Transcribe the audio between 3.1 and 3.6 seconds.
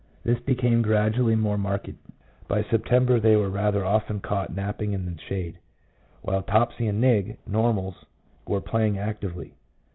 they were